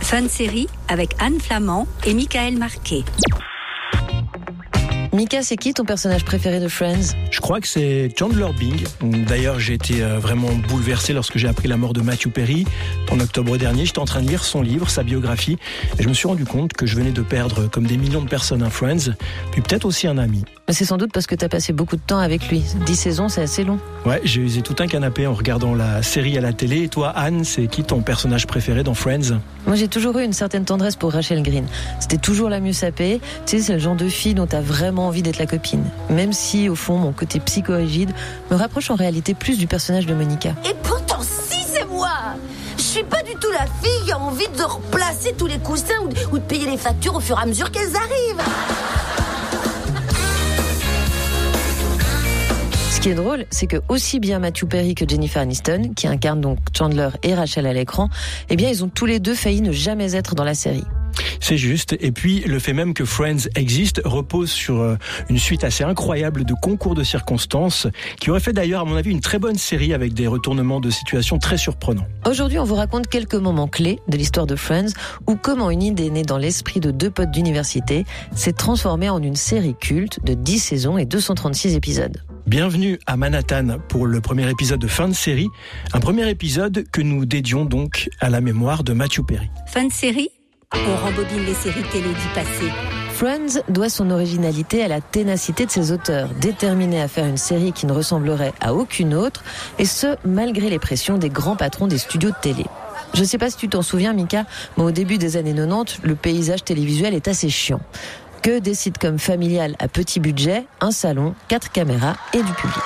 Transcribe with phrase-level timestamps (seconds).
[0.00, 3.04] Fun série avec Anne Flamand et Michael Marquet.
[5.14, 7.14] Mika, c'est qui ton personnage préféré de Friends?
[7.30, 8.82] Je crois que c'est Chandler Bing.
[9.26, 12.64] D'ailleurs, j'ai été euh, vraiment bouleversé lorsque j'ai appris la mort de Matthew Perry.
[13.10, 15.58] En octobre dernier, j'étais en train de lire son livre, sa biographie,
[15.98, 18.28] et je me suis rendu compte que je venais de perdre, comme des millions de
[18.28, 19.12] personnes, un Friends,
[19.50, 20.44] puis peut-être aussi un ami.
[20.72, 22.64] Mais c'est sans doute parce que tu as passé beaucoup de temps avec lui.
[22.86, 23.78] Dix saisons, c'est assez long.
[24.06, 26.84] Ouais, j'ai usé tout un canapé en regardant la série à la télé.
[26.84, 29.38] Et toi, Anne, c'est qui ton personnage préféré dans Friends?
[29.66, 31.66] Moi, j'ai toujours eu une certaine tendresse pour Rachel Green.
[32.00, 33.20] C'était toujours la mieux sapée.
[33.44, 35.84] Tu sais, c'est le genre de fille dont tu as vraiment envie d'être la copine.
[36.08, 38.14] Même si, au fond, mon côté psycho-rigide
[38.50, 40.54] me rapproche en réalité plus du personnage de Monica.
[40.64, 42.08] Et pourtant, si c'est moi
[42.78, 46.00] Je suis pas du tout la fille qui a envie de replacer tous les coussins
[46.02, 49.01] ou de, ou de payer les factures au fur et à mesure qu'elles arrivent.
[53.02, 56.58] Qui est drôle, c'est que aussi bien Matthew Perry que Jennifer Aniston, qui incarnent donc
[56.76, 58.08] Chandler et Rachel à l'écran,
[58.48, 60.84] eh bien, ils ont tous les deux failli ne jamais être dans la série.
[61.40, 61.96] C'est juste.
[61.98, 64.96] Et puis, le fait même que Friends existe repose sur euh,
[65.28, 67.88] une suite assez incroyable de concours de circonstances
[68.20, 70.90] qui aurait fait d'ailleurs, à mon avis, une très bonne série avec des retournements de
[70.90, 72.06] situation très surprenants.
[72.24, 74.92] Aujourd'hui, on vous raconte quelques moments clés de l'histoire de Friends
[75.26, 78.04] ou comment une idée née dans l'esprit de deux potes d'université
[78.36, 82.22] s'est transformée en une série culte de 10 saisons et 236 épisodes.
[82.46, 85.48] Bienvenue à Manhattan pour le premier épisode de fin de série,
[85.92, 89.48] un premier épisode que nous dédions donc à la mémoire de Matthew Perry.
[89.68, 90.28] Fin de série
[90.72, 92.72] On rembobine les séries télé du passé.
[93.12, 97.72] Friends doit son originalité à la ténacité de ses auteurs, déterminés à faire une série
[97.72, 99.44] qui ne ressemblerait à aucune autre,
[99.78, 102.64] et ce, malgré les pressions des grands patrons des studios de télé.
[103.14, 106.00] Je ne sais pas si tu t'en souviens, Mika, mais au début des années 90,
[106.02, 107.80] le paysage télévisuel est assez chiant.
[108.42, 112.82] Que des sitcoms familiales à petit budget, un salon, quatre caméras et du public.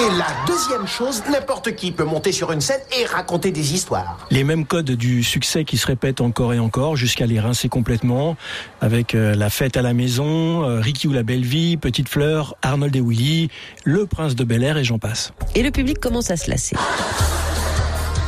[0.00, 4.26] Et la deuxième chose, n'importe qui peut monter sur une scène et raconter des histoires.
[4.32, 8.36] Les mêmes codes du succès qui se répètent encore et encore jusqu'à les rincer complètement
[8.80, 12.56] avec euh, la fête à la maison, euh, Ricky ou la belle vie, Petite Fleur,
[12.62, 13.48] Arnold et Willy,
[13.84, 15.32] Le Prince de Bel Air et j'en passe.
[15.54, 16.74] Et le public commence à se lasser.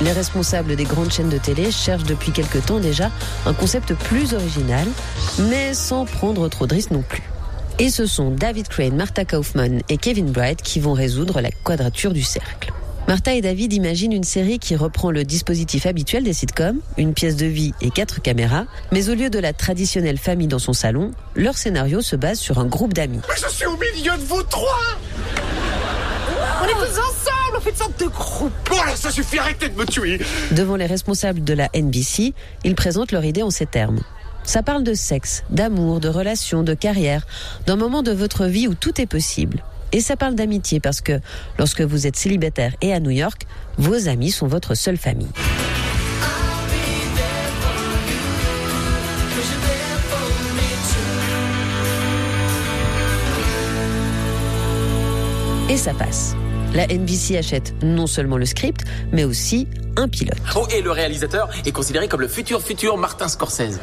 [0.04, 3.10] Les responsables des grandes chaînes de télé cherchent depuis quelque temps déjà
[3.46, 4.86] un concept plus original,
[5.48, 7.22] mais sans prendre trop de risques non plus.
[7.78, 12.12] Et ce sont David Crane, Martha Kaufman et Kevin Bright qui vont résoudre la quadrature
[12.12, 12.72] du cercle.
[13.06, 17.36] Martha et David imaginent une série qui reprend le dispositif habituel des sitcoms, une pièce
[17.36, 21.12] de vie et quatre caméras, mais au lieu de la traditionnelle famille dans son salon,
[21.34, 23.20] leur scénario se base sur un groupe d'amis.
[23.28, 24.98] Mais je suis au milieu de vous trois
[26.62, 28.52] On est tous ensemble, on fait une sorte de groupe.
[28.70, 30.20] Bon alors ça suffit, arrêtez de me tuer
[30.52, 33.98] Devant les responsables de la NBC, ils présentent leur idée en ces termes.
[34.44, 37.26] Ça parle de sexe, d'amour, de relations, de carrière,
[37.66, 39.64] d'un moment de votre vie où tout est possible.
[39.90, 41.20] Et ça parle d'amitié parce que
[41.58, 43.46] lorsque vous êtes célibataire et à New York,
[43.78, 45.28] vos amis sont votre seule famille.
[55.68, 56.36] Et ça passe.
[56.74, 60.38] La NBC achète non seulement le script, mais aussi un pilote.
[60.56, 63.78] Oh, et le réalisateur est considéré comme le futur futur Martin Scorsese.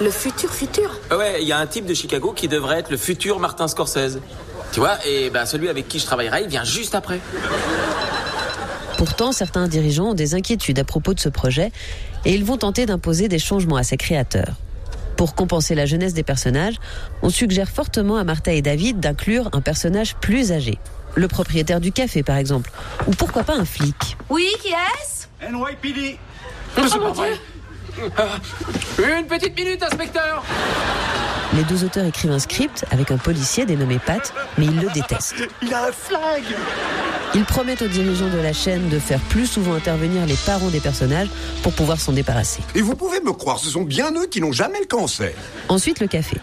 [0.00, 2.96] Le futur futur Ouais, il y a un type de Chicago qui devrait être le
[2.96, 4.18] futur Martin Scorsese.
[4.72, 7.20] Tu vois, et ben celui avec qui je travaillerai, il vient juste après.
[8.98, 11.70] Pourtant, certains dirigeants ont des inquiétudes à propos de ce projet
[12.24, 14.56] et ils vont tenter d'imposer des changements à ses créateurs.
[15.16, 16.74] Pour compenser la jeunesse des personnages,
[17.22, 20.78] on suggère fortement à Martha et David d'inclure un personnage plus âgé.
[21.14, 22.70] Le propriétaire du café, par exemple.
[23.06, 24.16] Ou pourquoi pas un flic.
[24.28, 25.26] Oui, qui est-ce?
[25.48, 26.18] NYPD
[26.76, 27.32] vrai.
[28.16, 28.38] Ah,
[29.20, 30.42] Une petite minute, inspecteur
[31.54, 35.36] Les deux auteurs écrivent un script avec un policier dénommé Pat, mais ils le détestent.
[35.62, 36.56] Il a un flingue
[37.36, 40.78] Ils promettent aux dirigeants de la chaîne de faire plus souvent intervenir les parents des
[40.78, 41.28] personnages
[41.62, 42.62] pour pouvoir s'en débarrasser.
[42.76, 45.32] Et vous pouvez me croire, ce sont bien eux qui n'ont jamais le cancer.
[45.68, 46.36] Ensuite, le café.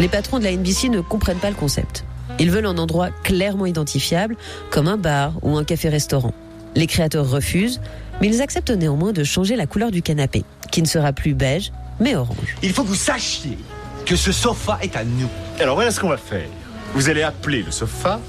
[0.00, 2.04] Les patrons de la NBC ne comprennent pas le concept.
[2.40, 4.36] Ils veulent un endroit clairement identifiable,
[4.70, 6.34] comme un bar ou un café-restaurant.
[6.74, 7.80] Les créateurs refusent,
[8.20, 11.70] mais ils acceptent néanmoins de changer la couleur du canapé, qui ne sera plus beige,
[12.00, 12.56] mais orange.
[12.60, 13.56] Il faut que vous sachiez
[14.04, 15.28] que ce sofa est à nous.
[15.60, 16.48] Alors voilà ce qu'on va faire.
[16.94, 18.20] Vous allez appeler le sofa,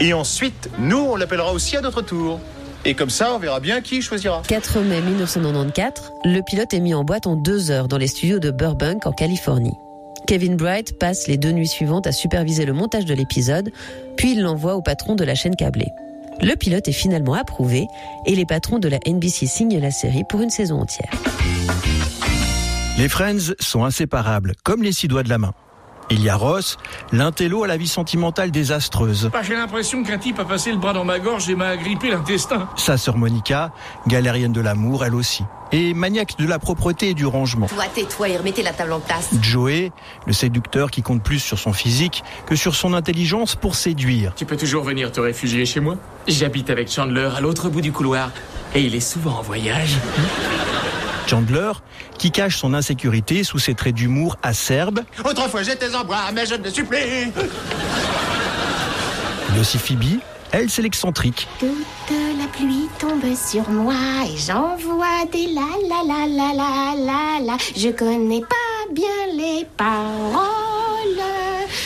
[0.00, 2.40] et ensuite, nous, on l'appellera aussi à notre tour.
[2.84, 4.42] Et comme ça, on verra bien qui choisira.
[4.46, 8.40] 4 mai 1994, le pilote est mis en boîte en deux heures dans les studios
[8.40, 9.76] de Burbank, en Californie.
[10.26, 13.70] Kevin Bright passe les deux nuits suivantes à superviser le montage de l'épisode,
[14.16, 15.88] puis il l'envoie au patron de la chaîne câblée.
[16.40, 17.86] Le pilote est finalement approuvé
[18.26, 21.10] et les patrons de la NBC signent la série pour une saison entière.
[22.98, 25.52] Les Friends sont inséparables, comme les six doigts de la main.
[26.12, 26.76] Il y a Ross,
[27.10, 29.30] l'intello à la vie sentimentale désastreuse.
[29.32, 32.10] Bah, J'ai l'impression qu'un type a passé le bras dans ma gorge et m'a agrippé
[32.10, 32.68] l'intestin.
[32.76, 33.72] Sa sœur Monica,
[34.06, 35.42] galérienne de l'amour, elle aussi.
[35.72, 37.66] Et maniaque de la propreté et du rangement.
[37.66, 39.30] Toi, tais-toi et remettez la table en place.
[39.40, 39.90] Joey,
[40.26, 44.34] le séducteur qui compte plus sur son physique que sur son intelligence pour séduire.
[44.36, 45.96] Tu peux toujours venir te réfugier chez moi.
[46.28, 48.32] J'habite avec Chandler à l'autre bout du couloir
[48.74, 49.96] et il est souvent en voyage.
[51.26, 51.72] Chandler,
[52.18, 55.00] qui cache son insécurité sous ses traits d'humour acerbes.
[55.24, 56.98] Autrefois j'étais en bois, mais je ne suis plus.
[59.48, 60.20] Il y a aussi Phoebe,
[60.50, 61.48] elle c'est l'excentrique.
[61.58, 61.68] Toute
[62.38, 63.94] la pluie tombe sur moi
[64.26, 67.56] et j'envoie des la la la la la la la.
[67.76, 70.42] Je connais pas bien les paroles.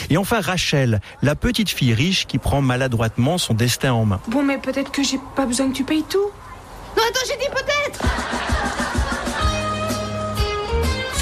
[0.09, 4.21] Et enfin Rachel, la petite fille riche qui prend maladroitement son destin en main.
[4.27, 6.29] Bon, mais peut-être que j'ai pas besoin que tu payes tout.
[6.95, 8.06] Non, attends, j'ai dit peut-être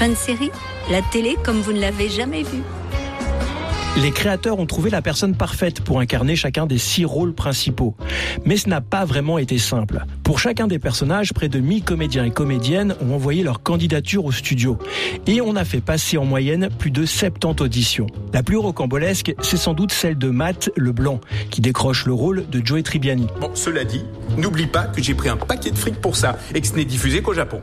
[0.06, 0.52] Fin de série,
[0.92, 2.62] la télé comme vous ne l'avez jamais vue.
[3.98, 7.96] Les créateurs ont trouvé la personne parfaite pour incarner chacun des six rôles principaux.
[8.46, 10.06] Mais ce n'a pas vraiment été simple.
[10.22, 14.32] Pour chacun des personnages, près de 1000 comédiens et comédiennes ont envoyé leur candidature au
[14.32, 14.78] studio.
[15.26, 18.06] Et on a fait passer en moyenne plus de 70 auditions.
[18.32, 21.20] La plus rocambolesque, c'est sans doute celle de Matt Leblanc,
[21.50, 23.26] qui décroche le rôle de Joey Tribbiani.
[23.42, 24.04] Bon, cela dit,
[24.38, 26.86] n'oublie pas que j'ai pris un paquet de fric pour ça et que ce n'est
[26.86, 27.62] diffusé qu'au Japon.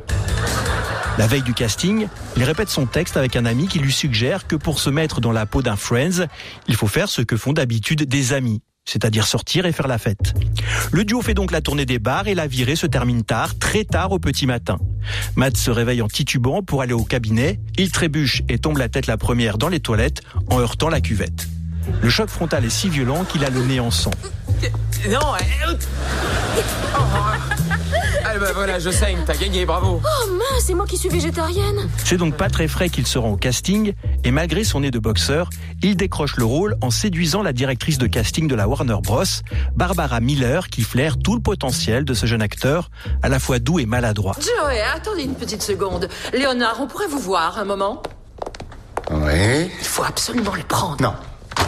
[1.19, 4.57] La veille du casting, il répète son texte avec un ami qui lui suggère que
[4.57, 6.27] pour se mettre dans la peau d'un Friends,
[6.69, 10.33] il faut faire ce que font d'habitude des amis, c'est-à-dire sortir et faire la fête.
[10.91, 13.85] Le duo fait donc la tournée des bars et la virée se termine tard, très
[13.85, 14.79] tard au petit matin.
[15.37, 19.07] Matt se réveille en titubant pour aller au cabinet, il trébuche et tombe la tête
[19.07, 21.47] la première dans les toilettes en heurtant la cuvette.
[22.01, 24.13] Le choc frontal est si violent qu'il a le nez en sang.
[25.11, 25.37] Non, oh.
[28.35, 30.01] Ah bah voilà, je saigne, t'as gagné, bravo.
[30.03, 31.87] Oh mince, c'est moi qui suis végétarienne.
[32.03, 33.93] C'est donc pas très frais qu'il se rend au casting,
[34.25, 35.51] et malgré son nez de boxeur,
[35.83, 39.25] il décroche le rôle en séduisant la directrice de casting de la Warner Bros,
[39.77, 42.91] Barbara Miller, qui flaire tout le potentiel de ce jeune acteur,
[43.23, 44.35] à la fois doux et maladroit.
[44.41, 46.09] Joey, attendez une petite seconde.
[46.33, 48.03] Léonard, on pourrait vous voir un moment?
[49.11, 49.71] Oui.
[49.79, 51.03] Il faut absolument le prendre.
[51.03, 51.13] Non.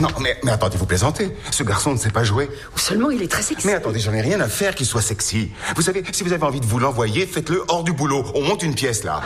[0.00, 1.30] Non, mais, mais attendez, vous plaisantez.
[1.50, 2.48] Ce garçon ne sait pas jouer.
[2.74, 3.66] Ou seulement il est très sexy.
[3.66, 5.50] Mais attendez, j'en ai rien à faire qu'il soit sexy.
[5.76, 8.24] Vous savez, si vous avez envie de vous l'envoyer, faites-le hors du boulot.
[8.34, 9.20] On monte une pièce là.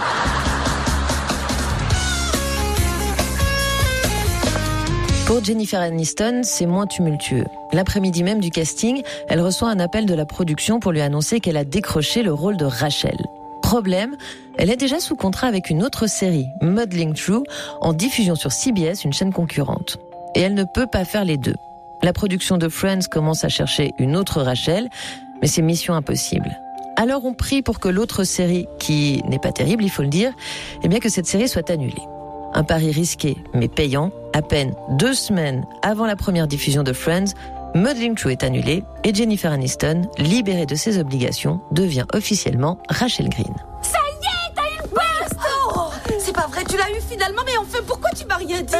[5.26, 7.44] Pour Jennifer Aniston, c'est moins tumultueux.
[7.74, 11.58] L'après-midi même du casting, elle reçoit un appel de la production pour lui annoncer qu'elle
[11.58, 13.18] a décroché le rôle de Rachel.
[13.60, 14.16] Problème,
[14.56, 17.42] elle est déjà sous contrat avec une autre série, Muddling True,
[17.82, 19.98] en diffusion sur CBS, une chaîne concurrente.
[20.38, 21.56] Et elle ne peut pas faire les deux.
[22.00, 24.88] La production de Friends commence à chercher une autre Rachel,
[25.42, 26.56] mais c'est mission impossible.
[26.94, 30.32] Alors on prie pour que l'autre série, qui n'est pas terrible, il faut le dire,
[30.84, 32.02] eh bien que cette série soit annulée.
[32.54, 34.12] Un pari risqué, mais payant.
[34.32, 37.34] À peine deux semaines avant la première diffusion de Friends,
[37.74, 43.54] Muddling True est annulé et Jennifer Aniston, libérée de ses obligations, devient officiellement Rachel Green.
[46.68, 48.74] Tu l'as eu finalement, mais enfin, pourquoi tu m'as rien dit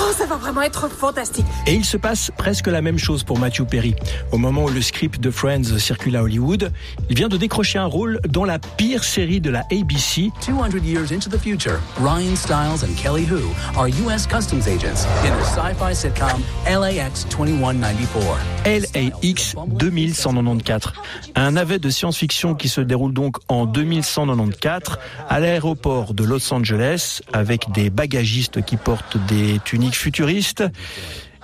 [0.00, 1.44] Oh, ça va vraiment être fantastique.
[1.66, 3.96] Et il se passe presque la même chose pour Matthew Perry.
[4.30, 6.70] Au moment où le script de Friends circule à Hollywood,
[7.10, 10.30] il vient de décrocher un rôle dans la pire série de la ABC.
[10.46, 13.42] 200 years into the future, Ryan Stiles and Kelly Hu
[13.76, 14.26] are U.S.
[14.26, 18.38] customs agents in the sci-fi sitcom LAX 2194.
[18.66, 20.92] LAX 2194.
[21.34, 27.20] Un navet de science-fiction qui se déroule donc en 2194 à l'aéroport de Los Angeles
[27.32, 30.64] avec des bagagistes qui portent des tuniques futuristes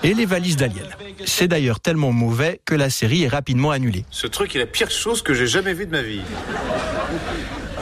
[0.02, 0.88] et les valises d'aliens.
[1.24, 4.04] C'est d'ailleurs tellement mauvais que la série est rapidement annulée.
[4.10, 6.20] Ce truc est la pire chose que j'ai jamais vue de ma vie.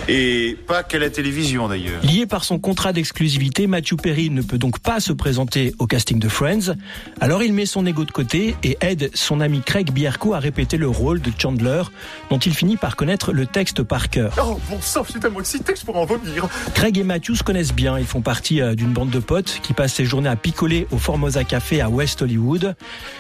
[0.09, 2.03] Et pas qu'à la télévision d'ailleurs.
[2.03, 6.19] Lié par son contrat d'exclusivité, Matthew Perry ne peut donc pas se présenter au casting
[6.19, 6.75] de Friends.
[7.21, 10.77] Alors il met son ego de côté et aide son ami Craig Bierko à répéter
[10.77, 11.83] le rôle de Chandler,
[12.31, 14.35] dont il finit par connaître le texte par cœur.
[14.43, 16.49] Oh bon sang, je suis tellement excité que je pourrais en vomir.
[16.75, 17.97] Craig et Matthew se connaissent bien.
[17.99, 20.99] Ils font partie euh, d'une bande de potes qui passent ses journées à picoler au
[20.99, 22.75] Formosa Café à West Hollywood.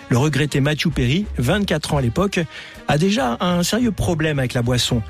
[0.08, 2.40] Le regretté Matthew Perry, 24 ans à l'époque,
[2.88, 5.02] a déjà un sérieux problème avec la boisson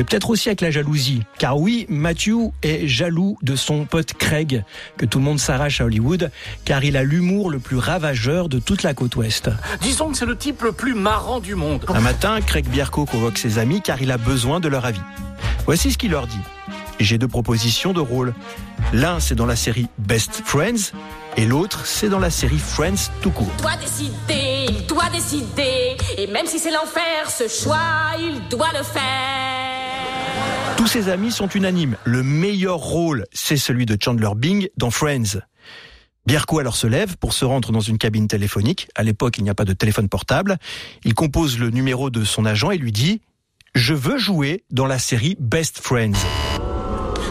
[0.00, 1.24] mais peut-être aussi avec la jalousie.
[1.38, 4.64] Car oui, Matthew est jaloux de son pote Craig,
[4.96, 6.30] que tout le monde s'arrache à Hollywood,
[6.64, 9.50] car il a l'humour le plus ravageur de toute la côte ouest.
[9.82, 11.84] Disons que c'est le type le plus marrant du monde.
[11.88, 15.02] Un matin, Craig Bierko convoque ses amis car il a besoin de leur avis.
[15.66, 16.40] Voici ce qu'il leur dit.
[16.98, 18.32] J'ai deux propositions de rôle.
[18.94, 20.94] L'un, c'est dans la série Best Friends,
[21.36, 23.52] et l'autre, c'est dans la série Friends tout court.
[23.58, 28.72] Il doit décider, il doit décider, et même si c'est l'enfer, ce choix, il doit
[28.72, 29.59] le faire.
[30.80, 31.98] Tous ses amis sont unanimes.
[32.04, 35.38] Le meilleur rôle, c'est celui de Chandler Bing dans Friends.
[36.24, 38.88] Bierko alors se lève pour se rendre dans une cabine téléphonique.
[38.94, 40.56] À l'époque, il n'y a pas de téléphone portable.
[41.04, 43.20] Il compose le numéro de son agent et lui dit
[43.74, 46.16] Je veux jouer dans la série Best Friends.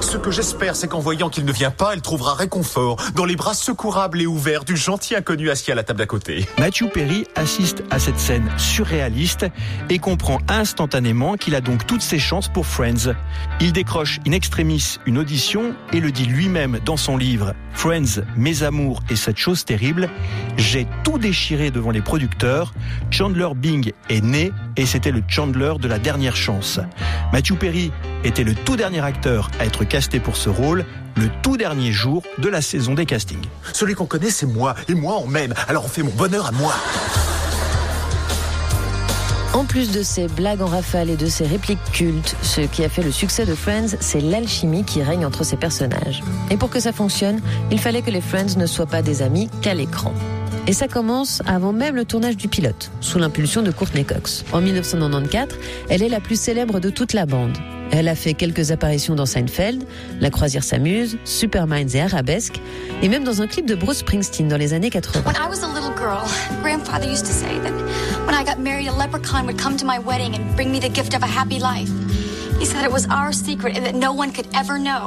[0.01, 3.35] Ce que j'espère, c'est qu'en voyant qu'il ne vient pas, elle trouvera réconfort dans les
[3.35, 6.47] bras secourables et ouverts du gentil inconnu assis à la table d'à côté.
[6.57, 9.45] Matthew Perry assiste à cette scène surréaliste
[9.89, 13.13] et comprend instantanément qu'il a donc toutes ses chances pour Friends.
[13.59, 18.63] Il décroche in extremis une audition et le dit lui-même dans son livre Friends, mes
[18.63, 20.09] amours et cette chose terrible.
[20.57, 22.73] J'ai tout déchiré devant les producteurs.
[23.11, 26.79] Chandler Bing est né et c'était le Chandler de la dernière chance.
[27.31, 27.91] Matthew Perry
[28.23, 30.85] était le tout dernier acteur à être casté pour ce rôle
[31.17, 33.45] le tout dernier jour de la saison des castings.
[33.73, 36.51] Celui qu'on connaît, c'est moi, et moi on m'aime, alors on fait mon bonheur à
[36.51, 36.73] moi.
[39.53, 42.89] En plus de ses blagues en rafale et de ses répliques cultes, ce qui a
[42.89, 46.21] fait le succès de Friends, c'est l'alchimie qui règne entre ces personnages.
[46.51, 47.41] Et pour que ça fonctionne,
[47.71, 50.13] il fallait que les Friends ne soient pas des amis qu'à l'écran.
[50.67, 54.45] Et ça commence avant même le tournage du pilote, sous l'impulsion de Courtney Cox.
[54.53, 55.57] En 1994,
[55.89, 57.57] elle est la plus célèbre de toute la bande.
[57.91, 59.83] Elle a fait quelques apparitions dans Seinfeld,
[60.19, 62.59] La croisière s'amuse, Superminds et Arabesque,
[63.01, 65.23] et même dans un clip de Bruce Springsteen dans les années 80.
[65.25, 66.27] When I was a little girl,
[66.61, 67.73] grandfather used to say that
[68.27, 71.57] when I got married, a leprechaun would come to me the gift of a happy
[71.59, 71.89] life.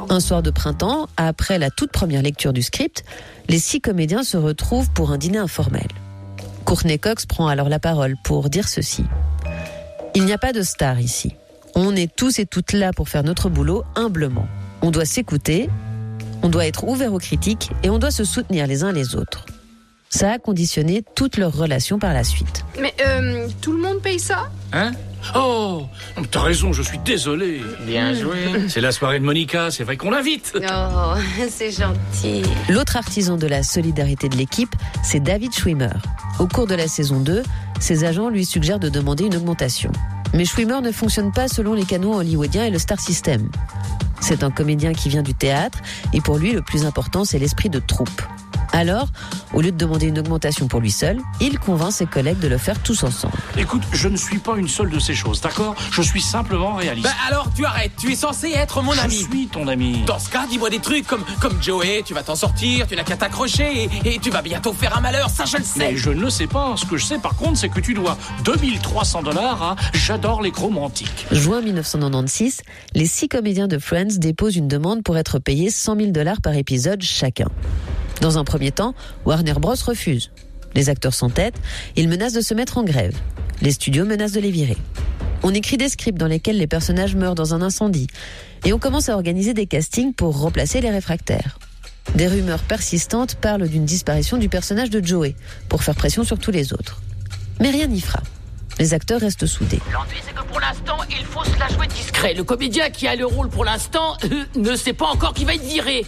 [0.09, 3.03] Un soir de printemps, après la toute première lecture du script,
[3.47, 5.87] les six comédiens se retrouvent pour un dîner informel.
[6.65, 9.05] Courtney Cox prend alors la parole pour dire ceci.
[10.15, 11.35] Il n'y a pas de star ici.
[11.75, 14.47] On est tous et toutes là pour faire notre boulot humblement.
[14.81, 15.69] On doit s'écouter,
[16.41, 19.45] on doit être ouvert aux critiques et on doit se soutenir les uns les autres.
[20.15, 22.63] Ça a conditionné toutes leurs relations par la suite.
[22.79, 24.51] Mais euh, tout le monde paye ça?
[24.71, 24.91] Hein?
[25.33, 25.87] Oh,
[26.29, 27.61] t'as raison, je suis désolé.
[27.87, 28.37] Bien joué.
[28.69, 30.53] C'est la soirée de Monica, c'est vrai qu'on l'invite.
[30.55, 31.13] Oh,
[31.49, 32.43] c'est gentil.
[32.69, 35.89] L'autre artisan de la solidarité de l'équipe, c'est David Schwimmer.
[36.37, 37.41] Au cours de la saison 2,
[37.79, 39.91] ses agents lui suggèrent de demander une augmentation.
[40.35, 43.49] Mais Schwimmer ne fonctionne pas selon les canons hollywoodiens et le star system.
[44.21, 45.79] C'est un comédien qui vient du théâtre
[46.13, 48.21] et pour lui, le plus important, c'est l'esprit de troupe.
[48.75, 49.07] Alors,
[49.53, 52.57] au lieu de demander une augmentation pour lui seul, il convainc ses collègues de le
[52.57, 53.35] faire tous ensemble.
[53.55, 55.75] Écoute, je ne suis pas une seule de ces choses, d'accord?
[55.91, 57.05] Je suis simplement réaliste.
[57.05, 59.13] Bah alors tu arrêtes, tu es censé être mon ami.
[59.15, 60.03] Je suis ton ami.
[60.07, 63.03] Dans ce cas, dis-moi des trucs comme, comme Joey, tu vas t'en sortir, tu n'as
[63.03, 65.91] qu'à t'accrocher et, et tu vas bientôt faire un malheur, ça je le sais.
[65.91, 66.73] Mais je ne le sais pas.
[66.75, 70.51] Ce que je sais par contre, c'est que tu dois 2300 dollars à J'adore les
[70.51, 71.27] chromantiques.
[71.31, 72.61] Juin 1996,
[72.95, 76.55] les six comédiens de Friends déposent une demande pour être payés 100 000 dollars par
[76.55, 77.49] épisode chacun.
[78.21, 80.31] Dans un premier temps, Warner Bros refuse.
[80.75, 81.59] Les acteurs s'entêtent,
[81.95, 83.15] ils menacent de se mettre en grève.
[83.61, 84.77] Les studios menacent de les virer.
[85.43, 88.07] On écrit des scripts dans lesquels les personnages meurent dans un incendie.
[88.65, 91.59] Et on commence à organiser des castings pour remplacer les réfractaires.
[92.15, 95.35] Des rumeurs persistantes parlent d'une disparition du personnage de Joey,
[95.67, 97.01] pour faire pression sur tous les autres.
[97.59, 98.21] Mais rien n'y fera.
[98.79, 99.79] Les acteurs restent soudés.
[99.91, 102.33] L'ennui, c'est que pour l'instant, il faut se la jouer discret.
[102.33, 105.55] Le comédien qui a le rôle pour l'instant euh, ne sait pas encore qui va
[105.55, 106.05] être viré.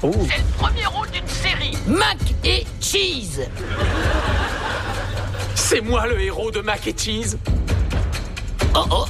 [0.00, 1.76] C'est le premier rôle d'une série.
[1.86, 3.40] Mac et Cheese.
[5.54, 7.36] C'est moi le héros de Mac et Cheese.
[8.74, 9.04] Oh oh.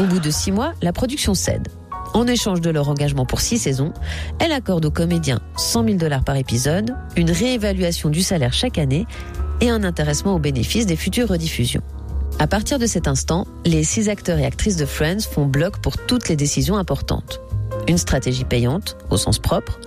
[0.00, 1.68] Au bout de six mois, la production cède.
[2.14, 3.92] En échange de leur engagement pour six saisons,
[4.38, 9.06] elle accorde aux comédiens 100 000 dollars par épisode, une réévaluation du salaire chaque année
[9.60, 11.82] et un intéressement aux bénéfices des futures rediffusions.
[12.38, 15.96] À partir de cet instant, les six acteurs et actrices de Friends font bloc pour
[15.96, 17.40] toutes les décisions importantes.
[17.88, 19.80] Une stratégie payante, au sens propre,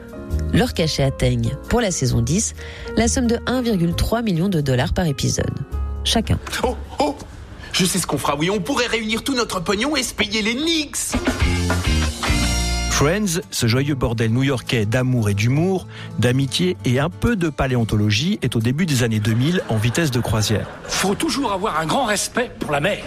[0.54, 2.56] leur cachet atteigne, pour la saison 10,
[2.98, 5.54] la somme de 1,3 million de dollars par épisode.
[6.04, 6.40] Chacun.
[6.64, 7.16] Oh, oh
[7.72, 10.42] Je sais ce qu'on fera, oui, on pourrait réunir tout notre pognon et se payer
[10.42, 11.16] les Knicks
[12.96, 15.86] Friends, ce joyeux bordel new-yorkais d'amour et d'humour,
[16.18, 20.22] d'amitié et un peu de paléontologie, est au début des années 2000 en vitesse de
[20.22, 20.70] croisière.
[20.84, 23.04] Faut toujours avoir un grand respect pour la mer.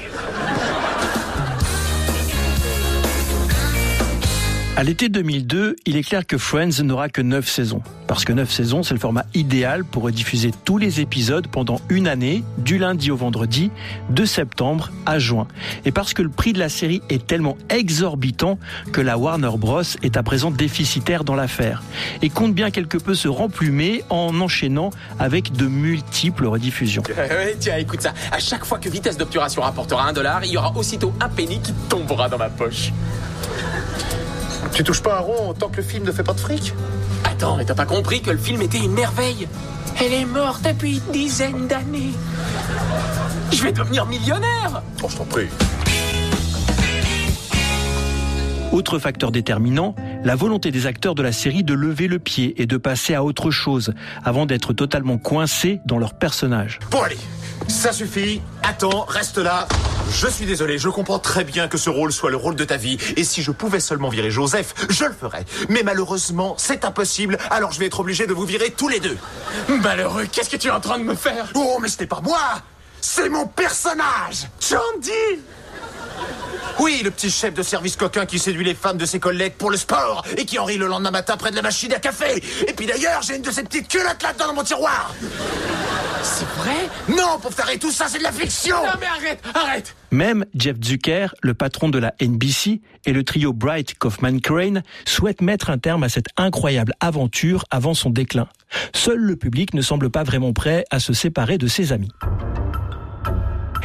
[4.78, 7.82] À l'été 2002, il est clair que Friends n'aura que 9 saisons.
[8.06, 12.06] Parce que 9 saisons, c'est le format idéal pour rediffuser tous les épisodes pendant une
[12.06, 13.72] année, du lundi au vendredi,
[14.08, 15.48] de septembre à juin.
[15.84, 18.56] Et parce que le prix de la série est tellement exorbitant
[18.92, 19.82] que la Warner Bros.
[20.04, 21.82] est à présent déficitaire dans l'affaire.
[22.22, 27.02] Et compte bien quelque peu se remplumer en enchaînant avec de multiples rediffusions.
[27.58, 28.14] Tiens, écoute ça.
[28.30, 31.60] À chaque fois que vitesse d'obturation rapportera un dollar, il y aura aussitôt un penny
[31.60, 32.92] qui tombera dans ma poche.
[34.74, 36.72] Tu touches pas un rond tant que le film ne fait pas de fric
[37.24, 39.48] Attends, mais t'as pas compris que le film était une merveille
[40.00, 42.12] Elle est morte depuis une dizaine d'années.
[43.52, 45.48] Je vais devenir millionnaire Oh, je t'en prie.
[48.70, 49.94] Autre facteur déterminant,
[50.24, 53.24] la volonté des acteurs de la série de lever le pied et de passer à
[53.24, 53.94] autre chose
[54.24, 56.78] avant d'être totalement coincés dans leur personnage.
[56.90, 57.16] Bon allez,
[57.68, 58.42] ça suffit.
[58.62, 59.68] Attends, reste là.
[60.10, 62.76] Je suis désolé, je comprends très bien que ce rôle soit le rôle de ta
[62.76, 62.98] vie.
[63.16, 65.44] Et si je pouvais seulement virer Joseph, je le ferais.
[65.68, 69.16] Mais malheureusement, c'est impossible, alors je vais être obligé de vous virer tous les deux.
[69.68, 71.50] Malheureux, qu'est-ce que tu es en train de me faire?
[71.54, 72.40] Oh, mais ce n'est pas moi
[73.00, 75.40] C'est mon personnage Chandy
[76.78, 79.70] Oui, le petit chef de service coquin qui séduit les femmes de ses collègues pour
[79.70, 82.42] le sport et qui en rit le lendemain matin près de la machine à café.
[82.66, 85.14] Et puis d'ailleurs, j'ai une de ces petites culottes là-dedans dans mon tiroir.
[86.30, 89.96] C'est vrai Non, pour faire tout ça, c'est de la fiction Non mais arrête, arrête
[90.10, 95.40] Même Jeff Zucker, le patron de la NBC, et le trio Bright Kaufman Crane souhaitent
[95.40, 98.46] mettre un terme à cette incroyable aventure avant son déclin.
[98.94, 102.12] Seul le public ne semble pas vraiment prêt à se séparer de ses amis.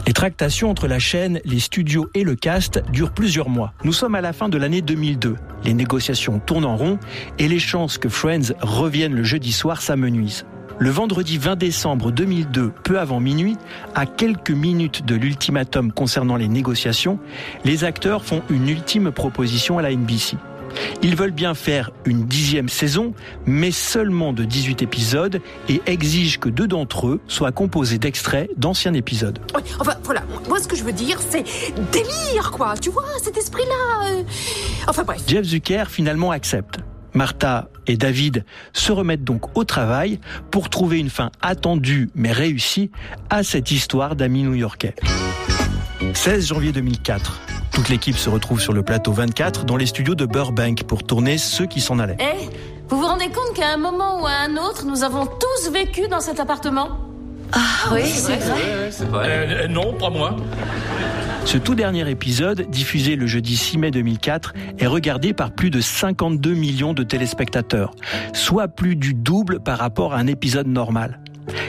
[0.05, 3.73] Les tractations entre la chaîne, les studios et le cast durent plusieurs mois.
[3.85, 5.37] Nous sommes à la fin de l'année 2002.
[5.63, 6.99] Les négociations tournent en rond
[7.39, 10.45] et les chances que Friends revienne le jeudi soir s'amenuisent.
[10.83, 13.55] Le vendredi 20 décembre 2002, peu avant minuit,
[13.95, 17.19] à quelques minutes de l'ultimatum concernant les négociations,
[17.63, 20.35] les acteurs font une ultime proposition à la NBC.
[21.01, 23.13] Ils veulent bien faire une dixième saison,
[23.45, 28.93] mais seulement de 18 épisodes et exigent que deux d'entre eux soient composés d'extraits d'anciens
[28.93, 29.39] épisodes.
[29.55, 30.23] Oui, enfin, voilà.
[30.49, 31.45] Moi, ce que je veux dire, c'est
[31.93, 32.73] délire, quoi.
[32.75, 34.09] Tu vois, cet esprit-là.
[34.17, 34.23] euh,
[34.89, 35.21] Enfin, bref.
[35.29, 36.79] Jeff Zucker finalement accepte.
[37.13, 40.19] Martha et David se remettent donc au travail
[40.51, 42.91] pour trouver une fin attendue mais réussie
[43.29, 44.95] à cette histoire d'amis new-yorkais.
[46.13, 47.41] 16 janvier 2004.
[47.71, 51.37] Toute l'équipe se retrouve sur le plateau 24 dans les studios de Burbank pour tourner
[51.37, 52.17] ceux qui s'en allaient.
[52.19, 52.49] Eh,
[52.87, 56.07] vous vous rendez compte qu'à un moment ou à un autre, nous avons tous vécu
[56.07, 56.99] dans cet appartement?
[57.51, 57.59] Ah
[57.91, 58.93] oui, c'est vrai.
[59.13, 60.35] Euh, non, pas moi.
[61.45, 65.81] Ce tout dernier épisode, diffusé le jeudi 6 mai 2004, est regardé par plus de
[65.81, 67.91] 52 millions de téléspectateurs,
[68.33, 71.19] soit plus du double par rapport à un épisode normal.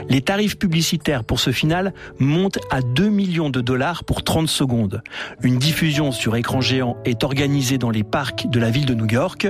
[0.09, 5.03] Les tarifs publicitaires pour ce final montent à 2 millions de dollars pour 30 secondes.
[5.43, 9.07] Une diffusion sur écran géant est organisée dans les parcs de la ville de New
[9.07, 9.49] York.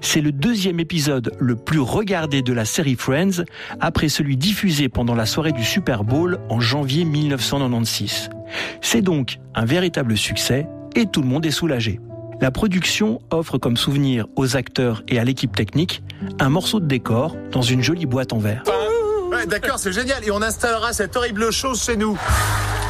[0.00, 3.44] C'est le deuxième épisode le plus regardé de la série Friends,
[3.80, 8.30] après celui diffusé pendant la soirée du Super Bowl en janvier 1996.
[8.80, 12.00] C'est donc un véritable succès et tout le monde est soulagé.
[12.40, 16.02] La production offre comme souvenir aux acteurs et à l'équipe technique
[16.38, 18.62] un morceau de décor dans une jolie boîte en verre.
[19.50, 20.24] D'accord, c'est génial.
[20.24, 22.18] Et on installera cette horrible chose chez nous.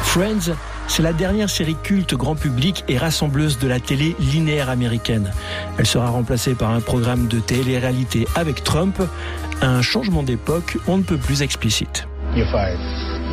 [0.03, 0.55] Friends,
[0.87, 5.31] c'est la dernière série culte grand public et rassembleuse de la télé linéaire américaine.
[5.77, 9.01] Elle sera remplacée par un programme de télé-réalité avec Trump,
[9.61, 12.07] un changement d'époque on ne peut plus explicite.
[12.35, 12.79] You're fired.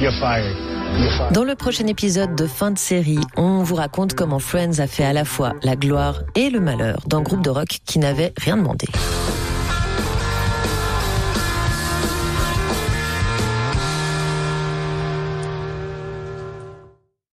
[0.00, 0.56] You're fired.
[0.98, 1.32] You're fired.
[1.32, 5.04] Dans le prochain épisode de fin de série, on vous raconte comment Friends a fait
[5.04, 8.56] à la fois la gloire et le malheur d'un groupe de rock qui n'avait rien
[8.56, 8.86] demandé.